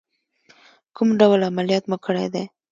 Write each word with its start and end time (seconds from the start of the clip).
کوم 0.95 1.09
ډول 1.19 1.39
عملیات 1.49 1.83
مو 1.89 1.97
کړی 2.05 2.25
دی؟ 2.33 2.43